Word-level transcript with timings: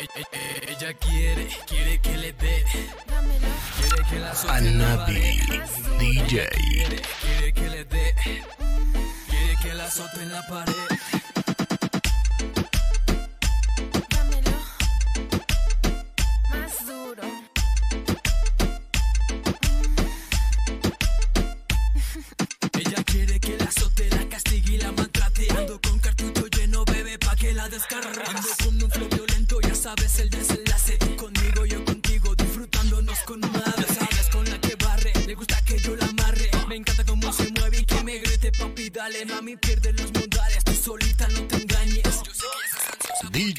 Ella 0.00 0.94
quiere, 0.94 1.48
quiere 1.66 2.00
que 2.00 2.16
le 2.16 2.32
dé. 2.32 2.64
Quiere 3.76 4.08
que 4.08 4.18
la 4.18 4.32
Anabi. 4.48 5.40
DJ. 5.98 6.48
Quiere, 6.48 7.02
quiere 7.20 7.52
que 7.52 7.68
le 7.68 7.84
dé. 7.84 8.14
Quiere 9.28 9.56
que 9.62 9.74
la 9.74 9.84
azote 9.84 10.22
en 10.22 10.32
la 10.32 10.46
pared. 10.46 11.19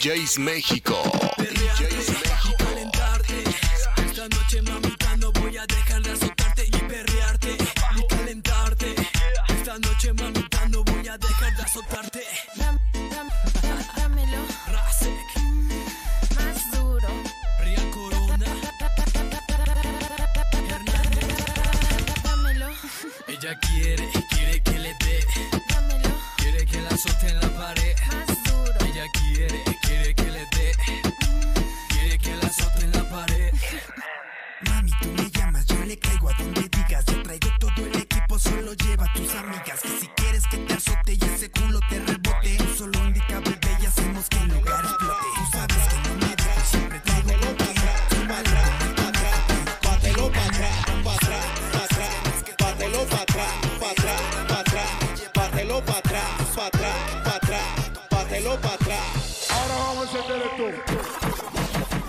DJs 0.02 0.40
México. 0.40 0.96
DJs 1.38 2.10
México. 2.10 2.56
calentarte. 2.58 3.44
Esta 4.06 4.28
noche, 4.30 4.62
mamita, 4.64 5.18
no 5.18 5.32
voy 5.34 5.58
a 5.58 5.66
dejar 5.68 6.02
de 6.02 6.12
azotarte 6.12 6.66
y 6.68 6.72
perrearte 6.72 7.58
y 7.98 8.08
calentarte. 8.08 8.96
Esta 9.50 9.78
noche, 9.80 10.14
mamita, 10.14 10.68
no 10.70 10.84
voy 10.84 11.08
a 11.08 11.18
dejar 11.18 11.56
de 11.56 11.64
azotarte. 11.64 12.24
Dam- 12.56 12.80
dámelo 13.96 14.38
Rasek, 14.68 15.38
más 16.36 16.72
duro. 16.72 17.08
Real 17.60 17.90
Corona, 17.92 18.46
Hernández. 20.70 21.28
Dámelo, 22.24 22.70
Ella 23.28 23.60
quiere, 23.60 24.10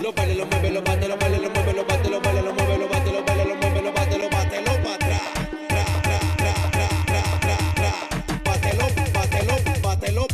Lo 0.03 0.11
baile, 0.11 0.35
lo 0.35 0.45
mueve, 0.45 0.69
lo 0.69 0.81
bate, 0.81 1.07
lo 1.07 1.15
lo 1.15 1.49
mueve, 1.49 1.73
lo 1.73 1.85
bate, 1.85 2.09
lo 2.09 2.19
baile, 2.19 2.41
lo 2.41 2.53
mueve, 2.53 2.77
lo 2.77 2.89
bate, 2.89 3.09
lo 3.09 3.23
baile, 3.23 3.45
lo 3.45 3.55
mueve, 3.55 3.81
lo 3.81 3.93
bate, 3.93 4.17
lo 4.17 4.29
bate, 4.29 4.61
lo 4.61 4.71
atrás. 4.71 5.21
Tra, 5.69 5.85
tra, 6.03 6.19
tra, 6.35 6.53
tra, 7.05 7.23
tra, 7.39 7.55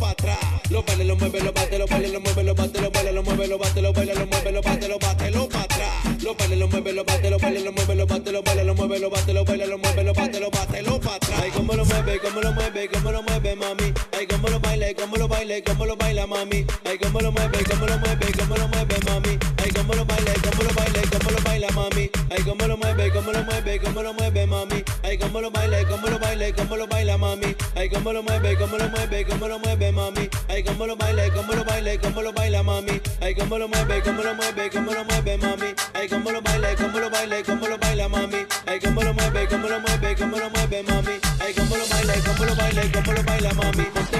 atrás. 0.09 0.71
Lo 0.71 0.81
baile, 0.81 1.03
lo 1.05 1.15
mueve, 1.17 1.39
lo 1.41 1.53
bate, 1.53 1.77
lo 1.77 1.85
baile, 1.85 2.07
lo 2.07 2.19
mueve, 2.19 2.43
lo 2.43 2.55
bate, 2.55 2.81
lo 2.81 2.89
baile, 2.89 3.11
lo 3.11 3.21
mueve, 3.21 3.47
lo 3.47 3.59
bate, 3.59 3.81
lo 3.83 3.93
baile, 3.93 4.15
lo 4.15 4.25
mueve, 4.25 4.51
lo 4.51 4.61
bate, 4.63 4.87
lo 4.87 4.97
bate, 4.97 5.29
lo. 5.29 5.49
Lo 6.23 6.35
lo 6.55 6.67
mueve, 6.67 6.93
lo 6.93 7.05
bate, 7.05 7.29
lo 7.29 7.37
baile, 7.37 7.59
lo 7.59 7.71
mueve, 7.71 7.95
lo 7.95 8.07
bate, 8.07 8.31
lo 8.31 8.41
baile, 8.41 8.63
lo 8.63 8.73
lo 8.99 9.09
bate, 9.11 9.33
lo 9.33 9.45
lo 9.67 9.77
lo 10.03 10.13
bate, 10.13 10.39
lo 10.39 10.49
bate, 10.49 10.81
lo 10.81 10.95
atrás. 10.95 11.41
Ay, 11.43 11.51
cómo 11.51 11.73
lo 11.73 11.85
mueve, 11.85 12.19
cómo 12.19 12.41
lo 12.41 12.53
mueve, 12.53 12.89
cómo 12.89 13.11
lo 13.11 13.21
mueve, 13.21 13.55
mami. 13.55 13.93
Ay, 14.17 14.25
cómo 14.25 14.47
lo 14.47 14.59
baila, 14.59 14.87
cómo 14.95 15.15
lo 15.17 15.27
baila, 15.27 15.55
cómo 15.63 15.85
lo 15.85 15.95
baila, 15.95 16.25
mami. 16.25 16.65
Ay, 16.85 16.97
cómo 16.97 17.19
lo 17.21 17.31
mueve, 17.31 17.63
cómo 17.69 17.85
lo 17.85 17.99
mueve, 17.99 18.31
cómo 18.35 18.55
lo 18.58 18.67
mueve, 18.67 18.95
mami. 19.05 19.48
Ay, 22.31 22.43
cómo 22.43 22.67
lo 22.67 22.77
mueve, 22.77 23.11
cómo 23.11 23.31
lo 23.31 23.43
mueve, 23.43 23.79
cómo 23.79 24.03
lo 24.03 24.13
mueve, 24.13 24.45
mami. 24.45 24.83
Ay, 25.03 25.17
cómo 25.17 25.41
lo 25.41 25.49
baila, 25.49 25.83
cómo 25.87 26.07
lo 26.07 26.19
baila, 26.19 26.53
cómo 26.55 26.77
lo 26.77 26.87
baila, 26.87 27.17
mami. 27.17 27.55
Ay, 27.75 27.89
cómo 27.89 28.13
lo 28.13 28.21
mueve, 28.21 28.55
cómo 28.57 28.77
lo 28.77 28.89
mueve, 28.89 29.25
cómo 29.25 29.47
lo 29.47 29.59
mueve, 29.59 29.91
mami. 29.91 30.29
Ay, 30.47 30.63
cómo 30.63 30.85
lo 30.85 30.95
baila, 30.95 31.33
cómo 31.33 31.53
lo 31.53 31.63
baila, 31.65 31.97
cómo 31.99 32.21
lo 32.21 32.31
baila, 32.33 32.63
mami. 32.63 33.01
Ay, 33.21 33.33
cómo 33.35 33.57
lo 33.57 33.67
mueve, 33.67 34.01
cómo 34.03 34.23
lo 34.23 34.35
mueve, 34.35 34.69
cómo 34.69 34.93
lo 34.93 35.05
mueve, 35.05 35.37
mami. 35.37 35.73
Ay, 35.93 36.07
cómo 36.07 36.31
lo 36.31 36.41
baila, 36.41 36.75
cómo 36.75 36.99
lo 36.99 37.09
baila, 37.09 37.43
cómo 37.43 37.67
lo 37.67 37.77
baila, 37.77 38.09
mami. 38.09 38.45
Ay, 38.67 38.79
cómo 38.79 39.01
lo 39.03 39.13
mueve, 39.13 39.47
cómo 39.47 39.67
lo 39.67 39.79
mueve, 39.79 40.15
cómo 40.15 40.37
lo 40.37 40.49
mueve, 40.51 40.83
mami. 40.83 41.19
Ay, 41.39 41.53
cómo 41.53 41.77
lo 41.77 41.87
baila, 41.87 42.13
cómo 42.25 42.45
lo 42.45 42.55
baila, 42.55 42.81
cómo 42.93 43.13
lo 43.13 43.23
baila, 43.23 43.53
mami. 43.53 44.18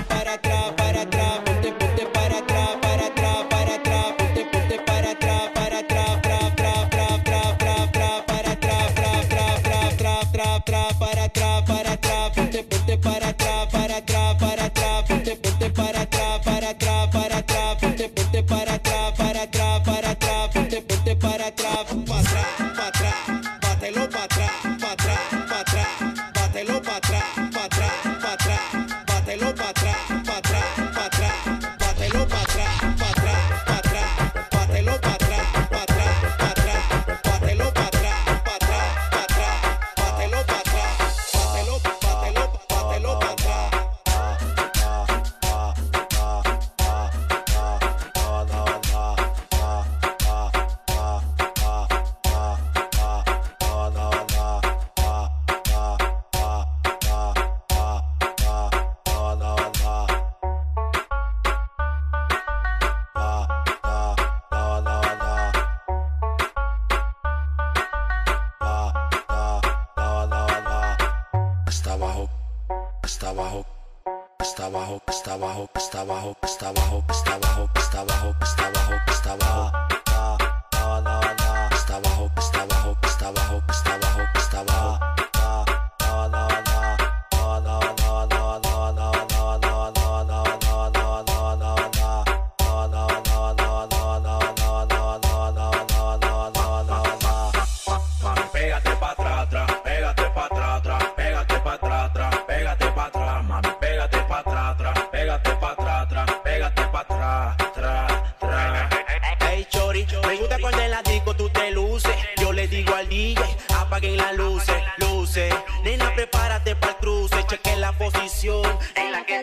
Hasta 74.69 74.78
abajo, 74.78 75.02
hasta 75.07 75.34
abajo, 75.34 75.69
hasta 75.74 76.02
abajo, 76.02 76.35
hasta 76.41 76.69
abajo, 76.69 77.03
hasta 77.07 77.34
abajo, 77.34 77.48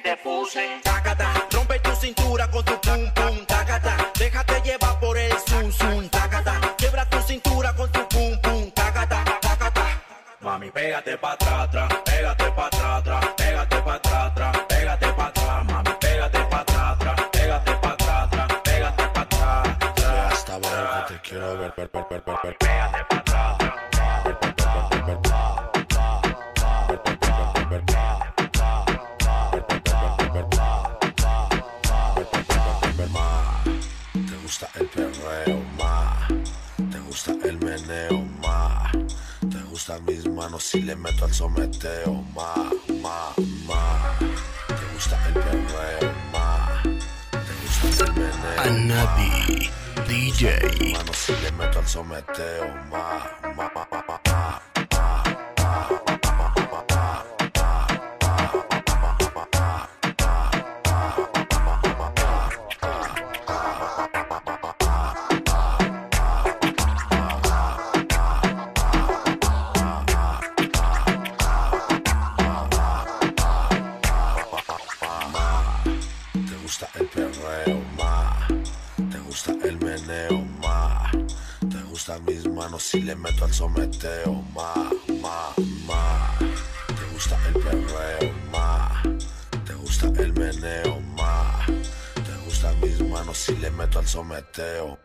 te 0.06 0.16
puse. 0.22 0.80
Tácata, 0.82 1.28
rompe 1.50 1.80
tu 1.80 1.92
cintura 1.96 2.48
con 2.48 2.64
tu 2.64 2.78
pum 2.80 3.02
pum, 3.12 3.44
tácata. 3.44 3.96
Déjate 4.16 4.60
llevar 4.62 5.00
por 5.00 5.18
el 5.18 5.32
zoom 5.46 5.72
zoom, 5.72 6.08
tácata. 6.08 6.54
Quiebra 6.78 7.04
tu 7.06 7.20
cintura 7.22 7.74
con 7.74 7.90
tu 7.90 8.06
pum 8.08 8.40
pum, 8.40 8.70
tácata, 8.70 9.24
tácata. 9.40 9.84
Mami, 10.40 10.70
pégate 10.70 11.16
pa' 11.18 11.32
atrás, 11.32 11.88
pégate 12.04 12.35
gustan 39.86 40.04
mis 40.04 40.26
manos 40.26 40.64
si 40.64 40.82
le 40.82 40.96
meto 40.96 41.24
al 41.26 41.32
someteo, 41.32 42.24
ma, 42.34 42.54
ma, 43.00 43.32
ma. 43.68 44.18
Te 44.66 44.84
gusta 44.92 45.16
el 45.28 45.34
perreo, 45.34 46.12
ma. 46.32 46.82
Te 47.30 47.52
gusta 47.62 48.04
el 48.06 48.12
meneo. 48.14 48.60
Anabi 48.64 49.70
DJ. 50.08 50.92
Manos 50.92 51.16
si 51.16 51.32
le 51.40 51.52
meto 51.52 51.78
al 51.78 51.86
someteo, 51.86 52.66
ma, 52.90 53.30
ma, 53.42 53.42
ma, 53.42 53.45
ma, 53.45 53.45
Te 80.06 81.82
gustan 81.90 82.24
mis 82.26 82.46
manos 82.46 82.84
si 82.84 83.00
le 83.02 83.16
meto 83.16 83.44
al 83.44 83.52
someteo, 83.52 84.34
ma, 84.54 84.72
ma, 85.20 85.52
ma. 85.84 86.38
Te 86.86 87.12
gusta 87.12 87.36
el 87.48 87.54
perreo, 87.54 88.32
ma. 88.52 89.02
Te 89.64 89.74
gusta 89.74 90.06
el 90.06 90.32
meneo, 90.34 91.00
ma. 91.16 91.66
Te 92.14 92.44
gustan 92.44 92.78
mis 92.80 93.00
manos 93.08 93.36
si 93.36 93.56
le 93.56 93.68
meto 93.72 93.98
al 93.98 94.06
someteo. 94.06 94.96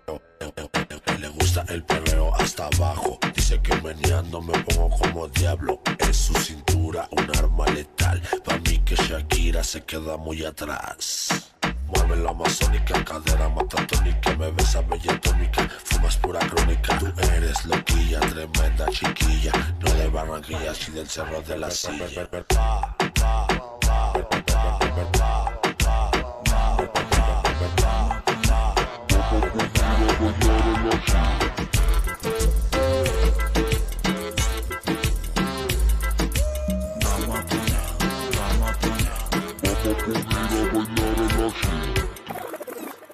Le 1.19 1.30
gusta 1.30 1.65
el 1.69 1.83
perreo 1.83 2.36
hasta 2.36 2.68
abajo. 2.68 3.18
Dice 3.36 3.59
que 3.59 3.75
meneando 3.81 4.39
me 4.39 4.53
pongo 4.59 4.95
como 5.00 5.27
diablo. 5.30 5.81
Es 5.98 6.15
su 6.15 6.36
cintura 6.36 7.07
un 7.09 7.27
arma 7.38 7.65
letal. 7.69 8.21
Pa' 8.45 8.59
mí 8.59 8.77
que 8.86 8.95
Shakira 8.95 9.63
se 9.63 9.83
queda 9.83 10.15
muy 10.18 10.45
atrás. 10.45 11.51
Mueve 11.93 12.15
la 12.17 12.29
amazónica, 12.29 13.03
cadera 13.03 13.49
matatónica. 13.49 14.35
Me 14.38 14.51
besa 14.51 14.81
bella 14.81 15.19
tónica, 15.19 15.67
fumas 15.83 16.17
pura 16.17 16.39
crónica. 16.39 16.97
Tú 16.99 17.07
eres 17.35 17.65
loquilla, 17.65 18.19
tremenda 18.21 18.88
chiquilla. 18.89 19.51
No 19.79 19.93
de 19.93 20.07
Barranquilla, 20.07 20.73
sí 20.73 20.91
del 20.91 21.07
cerro 21.09 21.41
de 21.41 21.57
la 21.57 21.69
silla. 21.69 22.07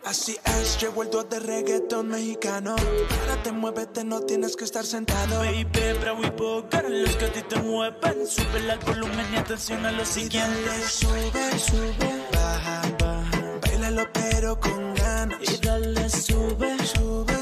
Así 0.06 0.38
es, 0.46 0.80
llegó 0.82 1.04
el 1.04 1.10
dúo 1.10 1.24
de 1.24 1.40
reggaetón 1.40 2.08
mexicano. 2.08 2.76
Párate, 3.10 3.52
muévete, 3.52 4.04
no 4.04 4.22
tienes 4.22 4.56
que 4.56 4.64
estar 4.64 4.86
sentado. 4.86 5.40
Baby, 5.40 5.68
bravo 6.00 6.24
y 6.26 6.32
poker, 6.32 6.90
los 6.90 7.16
que 7.18 7.26
a 7.26 7.32
ti 7.34 7.42
te 7.42 7.58
mueven. 7.62 8.26
Sube 8.26 8.58
el 8.60 8.80
volumen 8.80 9.26
y 9.34 9.38
atención 9.38 9.86
a 9.86 9.92
lo 9.92 10.04
Y 10.04 10.06
siguiente. 10.06 10.62
dale, 10.66 10.88
sube, 10.88 11.60
sube, 11.60 12.26
baja, 12.34 12.82
baja. 13.00 13.60
Bailalo 13.62 14.08
pero 14.14 14.60
con 14.60 14.94
ganas. 14.96 15.40
Y 15.42 15.58
dale, 15.58 16.10
sube, 16.10 16.78
Sube, 16.86 17.37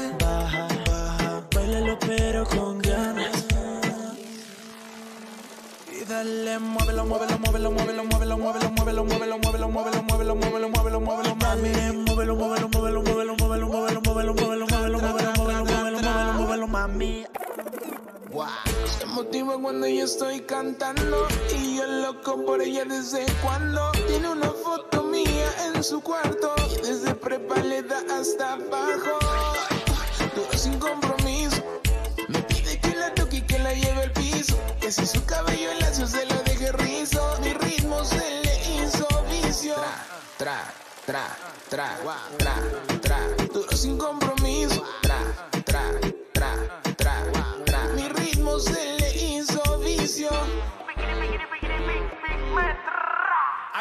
dale, 6.16 6.58
muévelo, 6.58 7.04
muévelo, 7.04 7.38
muévelo, 7.38 7.70
muévelo, 7.70 8.04
muévelo, 8.04 8.38
muévelo, 8.38 8.70
muévelo, 8.70 9.04
muévelo, 9.04 9.38
muévelo, 9.38 9.68
muévelo, 9.68 10.02
muévelo, 10.02 10.34
muévelo, 10.34 10.68
muévelo, 10.68 11.00
muévelo, 11.00 11.36
mami. 11.36 11.72
Muévelo, 12.06 12.36
muévelo, 12.36 12.68
muévelo, 12.68 13.02
muévelo, 13.02 13.36
muévelo, 13.36 13.66
muévelo, 13.66 14.00
muévelo, 14.00 14.00
muévelo, 14.00 14.32
muévelo, 14.32 14.66
muévelo, 14.66 14.98
muévelo, 14.98 15.34
muévelo, 15.34 16.00
muévelo, 16.00 16.32
muévelo, 16.32 16.66
mami. 16.68 17.26
Se 18.98 19.06
motiva 19.06 19.58
cuando 19.60 19.86
yo 19.86 20.04
estoy 20.04 20.40
cantando 20.40 21.26
y 21.54 21.76
yo 21.76 21.86
loco 21.86 22.44
por 22.44 22.62
ella 22.62 22.84
desde 22.84 23.24
cuando 23.42 23.92
tiene 24.06 24.28
una 24.28 24.50
foto 24.50 25.04
mía 25.04 25.48
en 25.66 25.82
su 25.82 26.00
cuarto 26.00 26.54
y 26.70 26.76
desde 26.86 27.14
prepa 27.14 27.56
le 27.60 27.82
da 27.82 27.98
hasta 28.18 28.54
abajo. 28.54 29.18
Todo 30.34 30.52
sin 30.58 30.78
compromiso. 30.78 31.25
La 33.66 33.74
lleve 33.74 34.08
piso. 34.10 34.56
Que 34.80 34.92
si 34.92 35.04
su 35.04 35.24
cabello 35.24 35.72
es 35.72 35.80
lacio 35.80 36.06
se 36.06 36.24
lo 36.26 36.36
deje 36.44 36.70
rizo. 36.70 37.20
Mi 37.42 37.52
ritmo 37.52 38.04
se 38.04 38.42
le 38.44 38.54
hizo 38.76 39.08
vicio. 39.28 39.74
Tra, 40.38 40.72
tra, 41.04 41.26
tra, 41.68 41.98
tra, 41.98 42.18
tra, 42.38 42.54
tra. 43.02 43.18
Duro 43.52 43.76
sin 43.76 43.98
compromiso. 43.98 44.25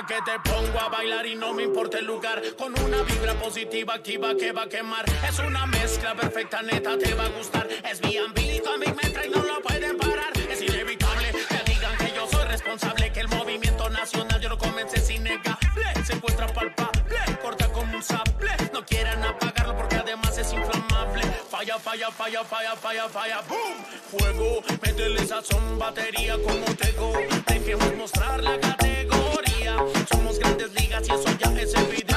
A 0.06 0.08
que 0.08 0.22
te 0.22 0.40
pongo 0.40 0.80
a 0.80 0.90
bailar 0.90 1.26
y 1.26 1.36
no 1.36 1.54
me 1.54 1.64
importa 1.64 1.98
el 1.98 2.06
lugar. 2.06 2.40
Con 2.58 2.80
una 2.80 3.02
vibra 3.02 3.34
positiva 3.36 3.96
activa 3.96 4.36
que 4.36 4.52
va 4.52 4.64
a 4.64 4.70
quemar. 4.70 5.06
Es 5.28 5.40
una 5.40 5.66
mezcla 5.66 6.14
perfecta, 6.14 6.62
neta, 6.62 6.98
te 6.98 7.14
va 7.16 7.26
a 7.26 7.30
gustar. 7.30 7.68
Es 7.90 8.02
B&B, 8.02 8.62
también 8.64 8.96
me 9.02 9.10
trae, 9.10 9.30
no 9.30 9.42
lo 9.42 9.62
pueden 9.62 9.98
parar. 9.98 10.32
Es 10.50 10.62
inevitable 10.62 11.32
que 11.32 11.72
digan 11.72 11.98
que 11.98 12.14
yo 12.14 12.28
soy 12.28 12.46
responsable. 12.46 13.12
Que 13.14 13.22
el 13.22 13.28
movimiento 13.30 13.90
nacional 13.90 14.40
yo 14.42 14.50
lo 14.50 14.58
comencé 14.58 15.00
sin 15.00 15.24
negarle. 15.24 16.06
Se 16.06 16.14
encuentra 16.14 16.48
palpable, 16.48 17.18
corta 17.42 17.68
como 17.72 17.96
un 17.96 18.04
sable. 18.04 18.52
No 18.74 18.86
quieran 18.86 19.24
apagarlo 19.24 19.76
porque 19.76 19.96
además 19.96 20.38
es 20.38 20.54
inflamable. 20.54 21.24
Falla, 21.50 21.80
falla, 21.80 22.12
falla, 22.12 22.44
falla, 22.44 22.76
falla, 22.76 23.10
falla, 23.10 23.42
boom. 23.48 23.86
Fuego, 24.12 24.62
métele 24.84 25.26
sazón, 25.26 25.80
batería 25.80 26.36
como 26.36 26.66
tego. 26.76 27.14
Dejemos 27.48 27.96
mostrar 27.96 28.44
la 28.44 28.60
Somos 30.12 30.40
grandes 30.40 30.72
ligas 30.74 31.08
y 31.08 31.12
eso 31.12 31.30
ya 31.40 31.52
es 31.62 31.74
evidente. 31.76 32.16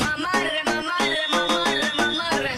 Mamarre, 0.00 0.62
mamarre, 0.64 1.18
mamarre, 1.30 2.52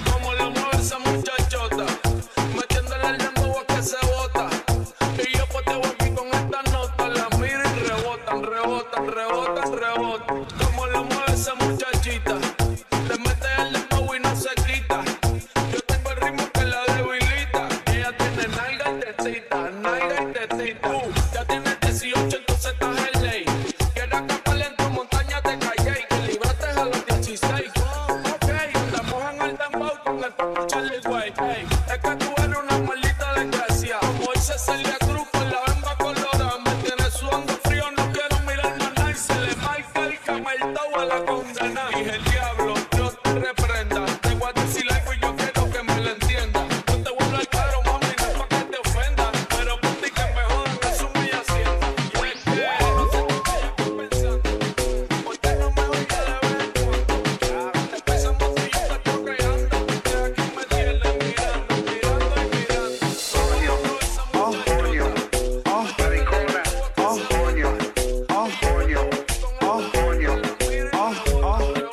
Oh. 71.46 71.83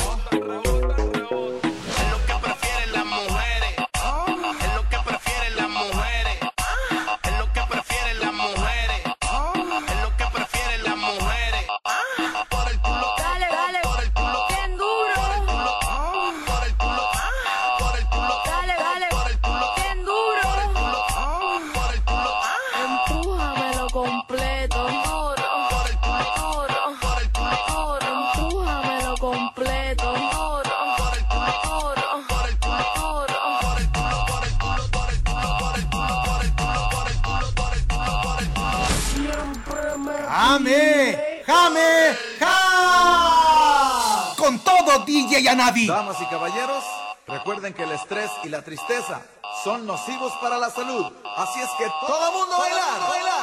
DJ 44.99 45.49
Anavi. 45.49 45.87
Damas 45.87 46.17
y 46.21 46.25
caballeros, 46.25 46.83
recuerden 47.27 47.73
que 47.73 47.83
el 47.83 47.91
estrés 47.91 48.29
y 48.43 48.49
la 48.49 48.61
tristeza 48.61 49.21
son 49.63 49.85
nocivos 49.85 50.33
para 50.41 50.57
la 50.57 50.69
salud. 50.69 51.05
Así 51.37 51.59
es 51.59 51.69
que 51.77 51.85
todo 52.05 52.31
mundo 52.31 52.57
bailar, 52.57 52.99
bailar, 53.09 53.40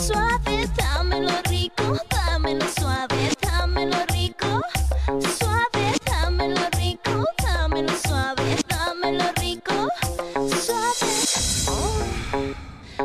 Suave, 0.00 0.68
dámelo 0.76 1.32
rico, 1.48 1.96
dámelo 2.10 2.66
suave, 2.78 3.30
dámelo 3.40 3.96
rico. 4.12 4.60
Suave, 5.38 5.94
dámelo 6.04 6.60
rico, 6.78 7.24
dámelo 7.42 7.92
suave, 8.06 8.56
dámelo 8.68 9.24
rico. 9.40 9.88
Suave, 10.64 11.12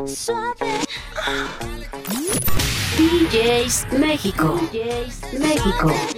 suave. 0.06 0.80
DJs 2.96 3.86
México. 3.98 4.60
México. 5.38 6.15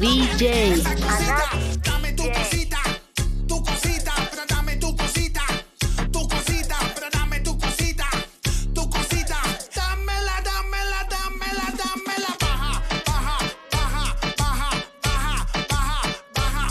DJ. 0.00 0.80
Dame 1.84 2.12
tu 2.14 2.22
cosita, 2.32 2.80
tu 3.46 3.62
cosita, 3.62 4.14
dame 4.48 4.76
tu 4.76 4.96
cosita, 4.96 5.42
tu 6.10 6.26
cosita, 6.26 6.78
dame 7.12 7.40
tu 7.40 7.58
cosita, 7.58 8.08
tu 8.74 8.88
cosita, 8.88 9.36
dámela, 9.76 10.40
dámela, 10.42 11.04
dámela, 11.04 11.66
dámela, 11.76 12.32
baja, 12.40 12.82
baja, 13.04 13.36
baja, 13.70 14.16
baja, 14.38 14.70
baja, 15.02 15.44
baja, 15.68 16.08
baja, 16.34 16.64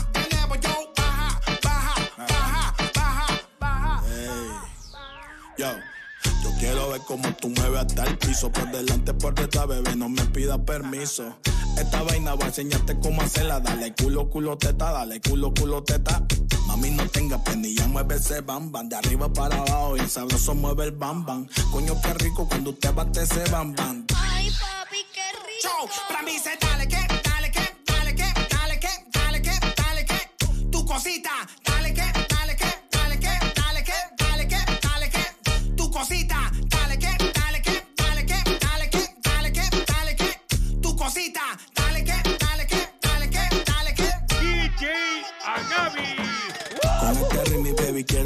yo, 0.64 0.92
baja, 0.96 1.40
baja, 1.62 1.96
baja, 2.28 2.74
baja, 2.96 3.28
baja. 3.60 4.04
Yo, 5.56 5.70
yo 6.44 6.50
quiero 6.60 6.90
ver 6.90 7.02
cómo 7.06 7.32
tú 7.36 7.50
mueves 7.50 7.82
hasta 7.82 8.06
el 8.06 8.18
piso. 8.18 8.52
Por 8.52 8.72
delante, 8.72 9.14
por 9.14 9.36
detrás, 9.36 9.68
bebé, 9.68 9.96
pidas 10.50 10.60
permiso. 10.66 11.38
Esta 11.78 12.02
vaina 12.04 12.34
voy 12.34 12.46
a 12.46 12.48
enseñarte 12.48 13.00
cómo 13.00 13.22
hacerla. 13.22 13.60
Dale 13.60 13.94
culo, 13.94 14.30
culo, 14.30 14.58
teta, 14.58 14.92
dale 14.92 15.22
culo, 15.22 15.54
culo, 15.54 15.84
teta. 15.84 16.24
Mami, 16.68 16.92
no 16.92 17.08
tenga 17.10 17.42
penilla, 17.44 17.88
mueve 17.88 18.16
ese 18.16 18.42
bam 18.42 18.72
bam. 18.72 18.90
De 18.90 18.96
arriba 18.96 19.32
para 19.32 19.58
abajo 19.58 19.98
y 19.98 20.00
el 20.00 20.10
sabroso 20.10 20.56
mueve 20.56 20.86
el 20.86 20.92
bam 20.92 21.26
bam. 21.26 21.48
Coño, 21.72 22.00
qué 22.02 22.14
rico 22.16 22.48
cuando 22.48 22.72
usted 22.72 22.94
bate 22.94 23.22
ese 23.22 23.44
bam 23.52 23.74
bam. 23.76 24.06
Ay, 24.16 24.50
papi, 24.60 24.98
qué 25.14 25.28
rico. 25.48 25.90
para 26.08 26.24
mí 26.24 26.38
se 26.40 26.58
dale 26.60 26.88
que, 26.88 27.08
dale 27.30 27.52
que, 27.52 27.76
dale 27.86 28.16
que, 28.16 28.34
dale 28.50 28.80
que, 28.80 28.90
dale 29.12 29.42
que, 29.42 29.60
dale 29.78 30.06
que, 30.06 30.68
tu 30.72 30.86
cosita, 30.86 31.32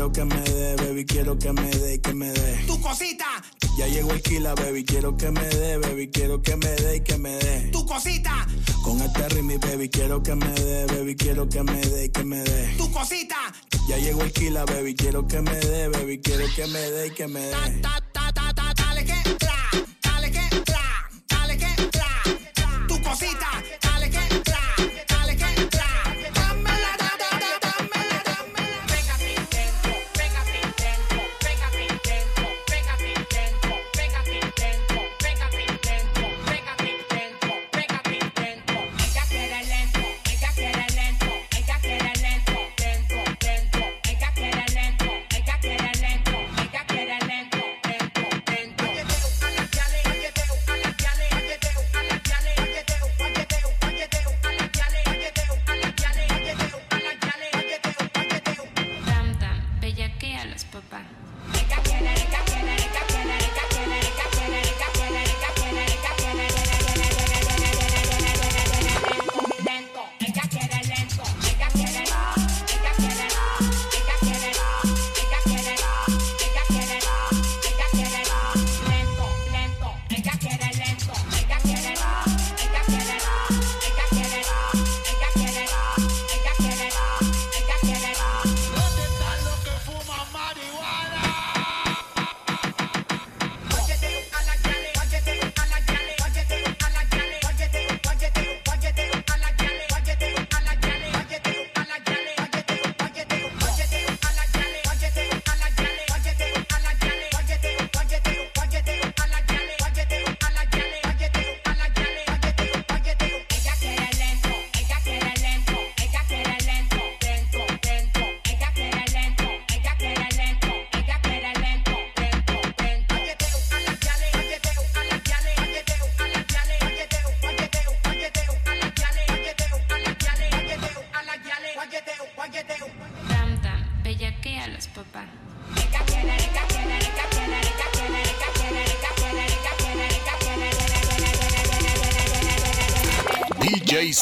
quiero 0.04 0.12
que 0.12 0.36
me 0.36 0.42
dé, 0.42 0.76
baby, 0.76 1.06
quiero 1.06 1.40
que 1.40 1.54
me 1.54 1.70
dé, 1.70 2.02
que 2.02 2.14
me 2.14 2.32
dé. 2.32 2.64
Tu 2.68 2.82
cosita, 2.82 3.26
Ya 3.78 3.88
llegó 3.88 4.12
el 4.12 4.22
kila, 4.22 4.54
baby, 4.56 4.84
quiero 4.84 5.16
que 5.16 5.32
me 5.32 5.46
dé, 5.48 5.78
baby, 5.78 6.10
quiero 6.12 6.42
que 6.42 6.56
me 6.58 6.68
dé 6.68 6.98
y 6.98 7.02
que 7.02 7.18
me 7.18 7.38
dé. 7.38 7.70
tu 7.72 7.86
cosita, 7.86 8.46
Con 8.84 9.02
este 9.02 9.30
ritmo, 9.30 9.58
baby, 9.60 9.88
quiero 9.90 10.22
que 10.22 10.36
me 10.36 10.48
dé, 10.48 10.86
baby, 10.88 11.16
quiero 11.16 11.48
que 11.48 11.64
me 11.64 11.80
dé 11.80 12.06
y 12.06 12.10
que 12.10 12.24
me 12.26 12.44
dé. 12.44 12.76
tu 12.78 12.92
cosita, 12.92 13.38
Ya 13.88 13.98
llegó 13.98 14.24
el 14.24 14.34
kila, 14.34 14.66
baby, 14.66 14.94
quiero 14.96 15.26
que 15.26 15.42
me 15.42 15.56
dé, 15.56 15.88
baby, 15.88 16.20
quiero 16.20 16.46
que 16.54 16.68
me 16.68 16.80
dé 16.80 17.08
y 17.08 17.12
que 17.12 17.28
me 17.28 17.40
dé. 17.40 17.82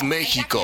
México. 0.02 0.62